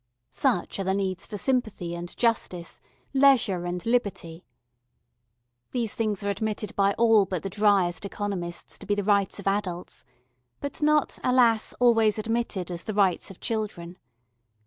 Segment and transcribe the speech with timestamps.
[0.31, 2.79] Such are the needs for sympathy and justice,
[3.13, 4.47] leisure and liberty.
[5.73, 9.45] These things are admitted by all but the driest economists to be the rights of
[9.45, 10.03] adults,
[10.59, 11.75] but not, alas!
[11.79, 13.99] always admitted as the rights of children.